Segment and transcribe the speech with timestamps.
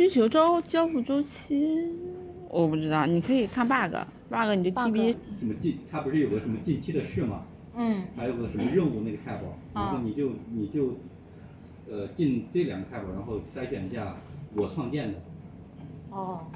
[0.00, 1.86] 需求周交付周期，
[2.48, 7.42] 我不知道，你可以看 bug，bug 你就 TB 什么近，它不是有个什么近期的事吗？
[7.76, 9.42] 嗯还有个什么任务那个 tab，
[9.74, 10.96] 然后啊你就你就
[11.90, 14.16] 呃进这两个 tab，然后筛选一下
[14.54, 15.18] 我创建的。
[16.08, 16.46] 哦，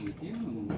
[0.00, 0.74] 你这样弄的。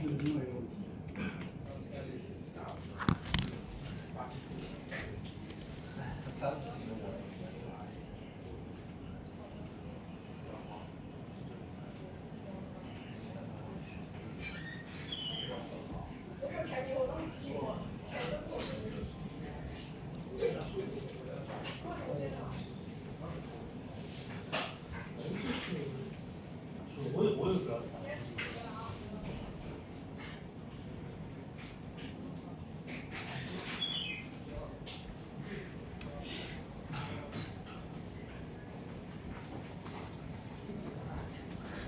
[0.00, 0.68] 这是另外一个问题。
[6.40, 6.54] 我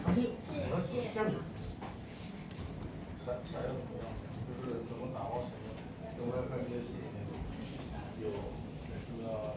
[0.06, 0.80] 而且我要
[1.12, 1.36] 这样子。
[3.24, 4.04] 啥啥样怎么样？
[4.48, 5.68] 就是怎么打包成的？
[6.16, 7.30] 跟我要看这些写那种，
[8.20, 8.24] 有
[8.88, 8.92] 那
[9.22, 9.54] 个、